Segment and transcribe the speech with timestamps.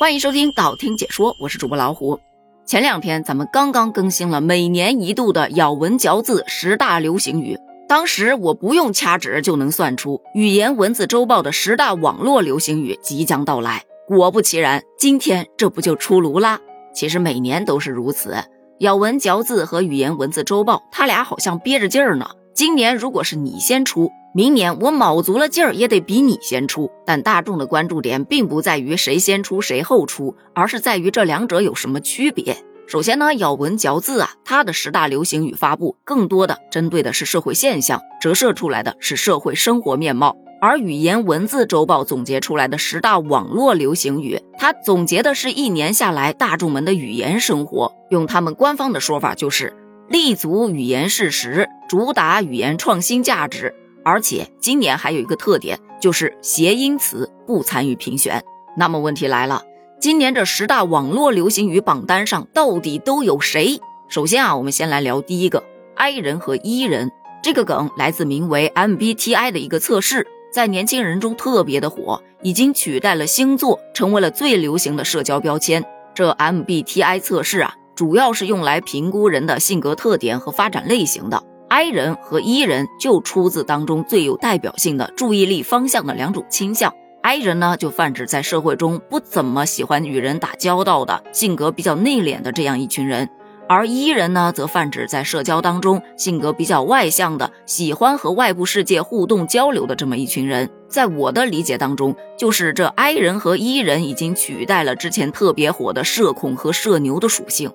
[0.00, 2.18] 欢迎收听道听解说，我是主播老虎。
[2.64, 13.84] 前两天咱们刚刚更新了每年一度的咬文嚼字十大流行语，当时我不用掐指就能算出语言文字周报的十大网络流行语即将到来。
[14.08, 16.58] 果不其然，今天这不就出炉啦？
[16.94, 18.34] 其实每年都是如此，
[18.78, 22.30] 咬文嚼字和语言文字周报，他俩好像憋着劲儿呢。
[22.54, 24.10] 今年如果是你先出。
[24.32, 32.56] 明年我卯足了劲儿也得比你先出，但大众的关注点并不在于谁先出谁后出，而是在于这两者有什么区别。
[32.86, 49.76] 首先呢，咬文嚼字啊，它的十大流行语发布更多的针对的是社会现象，折射出来的是社会生活面貌；而语言文字周报总结出来的十大网络流行语，它总结的是一年下来大众们的语言生活，用他们官方的说法就是
[50.08, 53.74] 立足语言事实，主打语言创新价值。
[54.04, 58.42] 而且今年还有一个特点，就是谐音词不参与评选。
[58.76, 59.62] 那么问题来了，
[60.00, 63.80] 今年这十大网络流行语榜单上到底都有谁？
[64.08, 65.62] 首先啊，我们先来聊第一个
[65.96, 67.10] ，I 人和 E 人
[67.42, 75.84] 这个梗来自名为 MBTI 的一个测试，在年轻人中特别的火，已经取代了星座，成为了最流行的社交标签。
[76.14, 81.44] 这 MBTI 测试啊，主要是用来评估人的性格特点和发展类型的。
[81.70, 86.92] I 人和 E 人就出自当中最有代表性的注意力方向的两种倾向。
[87.22, 93.28] I 人呢，就泛指在社会中不怎么喜欢与人打交道的，性格比较内敛的这样一群人；
[93.68, 100.68] 而 E 人呢，则泛指在社交当中性格比较外向的，喜欢和外部世界互动交流的这么一群人。
[100.88, 107.70] 在我的理解当中，就是这 I 人和 E 人已经取代了之前特别火的社恐和社牛的属性。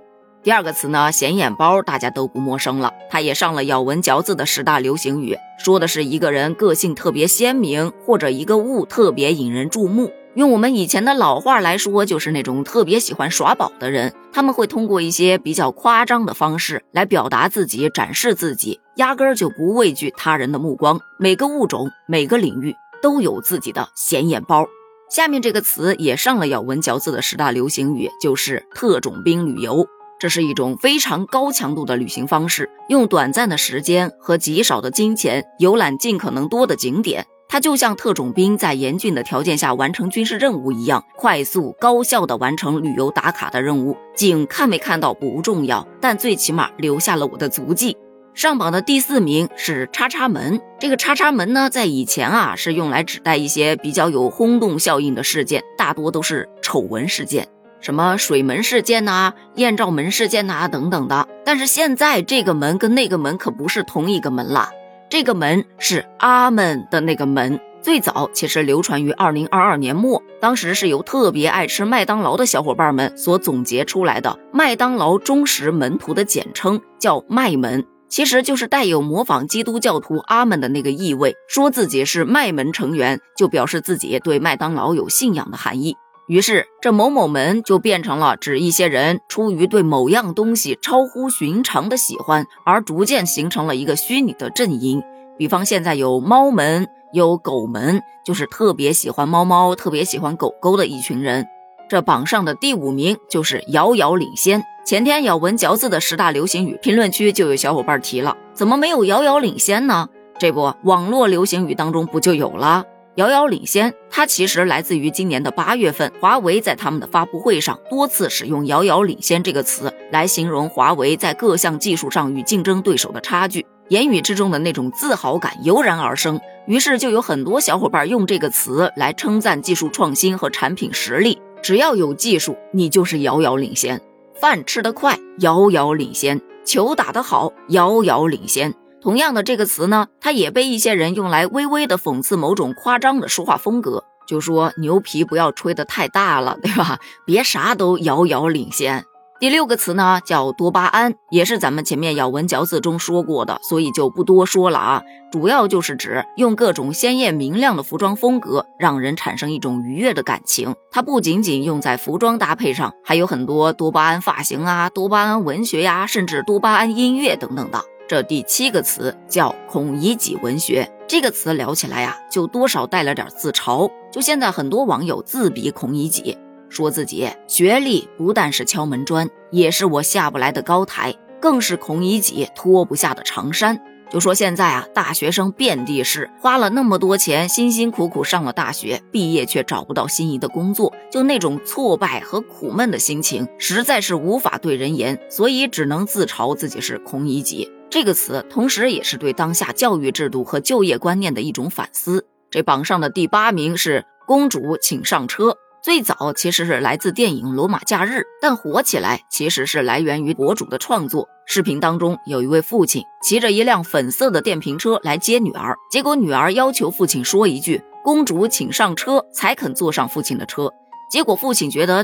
[0.46, 10.12] 第二个词呢，显眼包大家都不陌生了，它也上了咬文嚼字的十大流行语，说的是一个人个性特别鲜明，或者一个物特别引人注目。
[10.36, 21.00] 用我们以前的老话来说，就是那种特别喜欢耍宝的人，他们会通过一些比较夸张的方式来表达自己、展示自己，压根儿就不畏惧他人的目光。
[21.18, 24.68] 每个物种、每个领域都有自己的显眼包。
[25.10, 29.88] 下面这个词也上了咬文嚼字的十大流行语，就是特种兵旅游。
[30.18, 37.26] 这是一种非常高强度的旅行方式，用短暂的时间和极少的金钱游览尽可能多的景点。
[37.48, 43.96] 它就像特种兵在严峻的条件下完成军事任务一样，快速高效的完成旅游打卡的任务。
[44.16, 47.96] 景看没看到不重要，但最起码留下了我的足迹。
[48.34, 50.60] 上榜的第四名是叉叉门。
[50.80, 57.48] 这个叉叉门呢，在以前啊是用来指代一些比较有轰动效应的事件，大多都是丑闻事件。
[57.86, 64.72] 什么水门事件呐、艳照门事件呐等等的，但是现在这个门跟那个门可不是同一个门了。
[65.08, 85.96] 这个门是阿门的那个门，最早其实流传于二零二二年末，当时是由特别爱吃麦当劳的小伙伴们所总结出来的，麦当劳忠实门徒的简称，叫麦门，其实就是带有模仿基督教徒阿门的那个意味，说自己是麦门成员，就表示自己对麦当劳有信仰的含义。
[86.28, 95.04] 于是，这某某门就变成了指一些人出于对某样东西超乎寻常的喜欢，而逐渐形成了一个虚拟的阵营。
[95.38, 101.46] 比方现在有猫门，有狗门，就是特别喜欢猫猫、特别喜欢狗狗的一群人。
[101.88, 104.64] 这榜上的第五名就是遥遥领先。
[104.84, 110.10] 前天咬文嚼字的十大流行语评论区就有小伙伴提了，怎么没有遥遥领先呢？
[110.40, 112.84] 这不，网络流行语当中不就有了？
[113.16, 126.38] 遥遥领先，它其实来自于今年的八月份，华为在他们的发布会上多次使用“遥遥领先”这个词来形容华为在各项技术上与竞争对手的差距，言语之中的那种自豪感油然而生。
[126.68, 131.40] 于是就有很多小伙伴用这个词来称赞技术创新和产品实力。
[131.64, 133.98] 只要有技术，你就是遥遥领先；
[134.42, 138.74] 饭吃得快，遥遥领先；球打得好，遥遥领先。
[139.06, 146.98] 同样的这个词呢，它也被一些人用来微微的讽刺某种夸张的说话风格，就说牛皮不要吹得太大了，对吧？
[147.24, 149.06] 别啥都遥遥领先。
[149.40, 155.04] 第六个词呢叫多巴胺，也是咱们前面咬文嚼字中说过的，所以就不多说了啊。
[155.32, 160.74] 主要就是指用各种鲜艳明亮的服装风格，让人产生一种愉悦的感情。
[160.90, 167.84] 它不仅仅用在服装搭配上，还有很多多巴胺发型啊、多巴胺文学呀，甚至多巴胺音乐等等的。
[168.08, 173.92] 这第七个词叫孔乙己文学，这个词聊起来呀，就多少带了点自嘲。
[174.12, 176.38] 就现在很多网友自比孔乙己，
[176.70, 183.82] 说自己学历不但是敲门砖，也是我下不来的高台，更是孔乙己脱不下的长衫。
[184.10, 197.72] 就说现在啊，大学生遍地是，花了那么多钱，辛辛苦苦上了大学，毕业却找不到心仪的工作，就那种挫败和苦闷的心情，实在是无法对人言，所以只能自嘲自己是孔乙己。
[197.90, 202.26] 这个词，同时也是对当下教育制度和就业观念的一种反思。
[202.50, 205.58] 这榜上的第八名是公主，请上车。
[205.86, 211.28] 最早其实是来自电影《罗马假日》，但火起来其实是来源于博主的创作。
[211.46, 220.72] 视频当中有一位父亲骑着一辆粉色的电瓶车来接女儿，结果女儿要求父亲说一句“公主，请上车”才肯坐上父亲的车。
[221.12, 222.04] 结果父亲觉得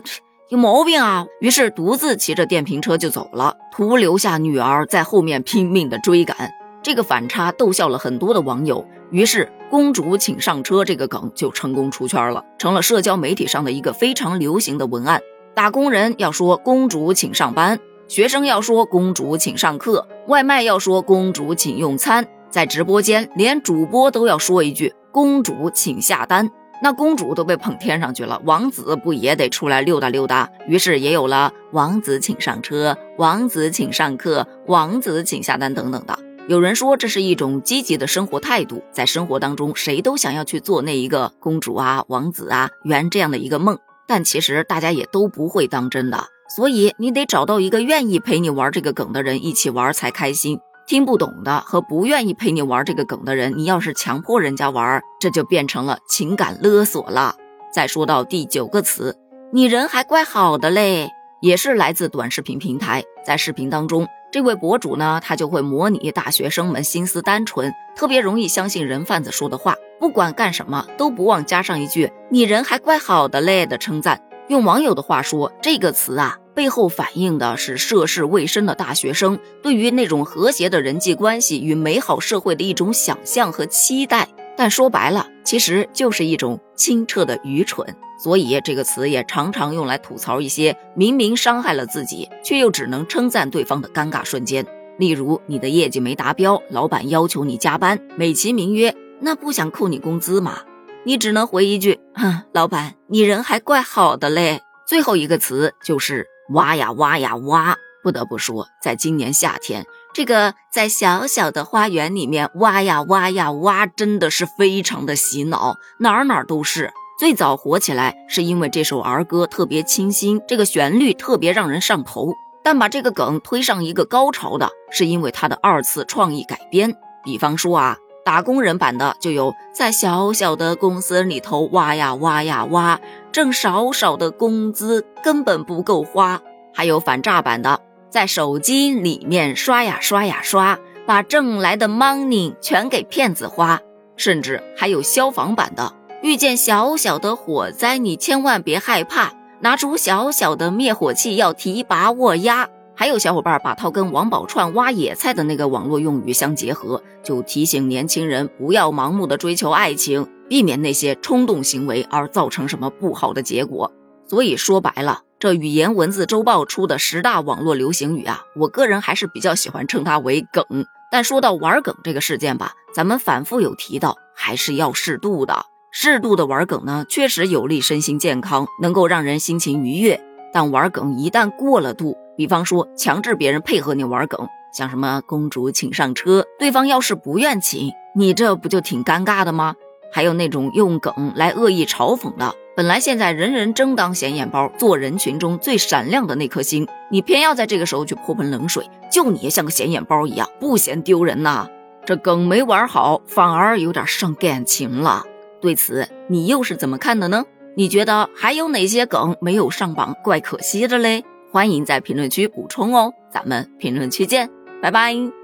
[0.50, 6.52] 有毛病啊，于是独自骑着电瓶车就走了，徒留下女儿在后面拼命的追赶。
[6.84, 15.22] 这个反差逗笑了很多的网友，于是“公主请上车”这个梗就成功出圈了，成了社交媒体上的一个非常流行的文案。
[15.56, 17.80] 打工人要说“公主请上班”，
[18.10, 26.52] 学生要说“公主请上课”，外卖要说“公主请用餐”，在直播间连主播都要说一句“公主请下单”。
[26.84, 30.50] 那公主都被捧天上去了，王子不也得出来溜达溜达？
[30.68, 36.18] 于是也有了“王子请上车”“王子请上课”“王子请下单”等等的。
[36.48, 43.78] 有人说这是一种积极的生活态度，在生活当中，谁都想要去做那一个公主啊、王子啊、圆这样的一个梦，
[44.08, 50.60] 但其实大家也都不会当真的，所以你得找到一个愿意陪你玩这个梗的人一起玩才开心。
[50.88, 57.36] 听不懂的和不愿意陪你玩这个梗的人，你要是强迫人家玩，这就变成了情感勒索了。
[57.72, 59.16] 再说到第九个词，
[59.54, 64.08] 你人还怪好的嘞，也是来自短视频平台，在视频当中。
[64.32, 74.22] 这位博主呢，他就会模拟大学生们心思单纯，特别容易相信人贩子说的话，不管干什么都不忘加上一句“你人还怪好的嘞”的称赞。
[74.48, 84.30] 用网友的话说，这个词啊，背后反映的是涉世未深的大学生对于那种和谐的人际关系与美好社会的一种想象和期待。
[84.56, 87.96] 但说白了，其实就是一种清澈的愚蠢。
[88.18, 94.66] 所以这个词也常常用来吐槽一些明明伤害了自己，却又只能称赞对方的尴尬瞬间。
[94.98, 100.60] 例如，你的业绩没达标，老板要求你加班，美其名曰“那不想扣你工资吗？”
[101.06, 107.76] 你只能回一句：“哼，老板，你人还怪好的嘞。”最后一个词就是“挖呀挖呀挖”。
[108.04, 116.92] 不得不说，在今年夏天，这个在小小的花园里面挖呀挖呀挖，真的是非常的洗脑，哪儿哪儿都是。
[117.20, 122.34] 最早火起来是因为这首儿歌特别清新，这个旋律特别让人上头。
[122.64, 126.96] 但把这个梗推上一个高潮的是因为它的二次创意改编。
[127.24, 133.00] 比方说啊，打工人版的就有在小小的公司里头挖呀挖呀挖，
[133.32, 136.42] 挣少少的工资根本不够花。
[136.74, 137.82] 还有反诈版的，
[138.12, 140.78] 在手机里面刷呀刷呀刷，
[141.08, 143.80] 把挣来的 money 全给骗子花。
[144.18, 145.96] 甚至还有消防版的。
[146.22, 152.70] 遇见小小的火灾，你千万别害怕，拿出小小的灭火器，要提拔握压。
[152.94, 163.92] 还有小伙伴把它跟王宝钏挖野菜的那个网络用语相结合，就提醒年轻人不要盲目的追求爱情，避免那些冲动行为而造成什么不好的结果。
[164.28, 170.64] 所以说白了，这语言文字周报出的十大网络流行语啊，我个人还是比较喜欢称它为梗。
[171.12, 175.66] 但说到玩梗这个事件吧，咱们反复有提到，还是要适度的。
[175.92, 180.22] 适度的玩梗呢，确实有利身心健康，能够让人心情愉悦。
[180.54, 189.74] 但玩梗一旦过了度，比方说强制别人配合你玩梗，像什么公主请上车，对方要是不愿请，你这不就挺尴尬的吗？
[190.14, 201.68] 还有那种用梗来恶意嘲讽的，本来现在人人争当显眼包，做人群中最闪亮的那颗星，你偏要在这个时候去泼盆冷水，就你像个显眼包一样，不嫌丢人呐？
[202.08, 205.24] 这梗没玩好，反而有点伤感情了。
[205.62, 207.44] 对此，你又是怎么看的呢？
[207.78, 211.24] 你觉得还有哪些梗没有上榜，怪可惜的嘞？
[211.52, 214.50] 欢迎在评论区补充哦，咱们评论区见，
[214.82, 215.41] 拜拜。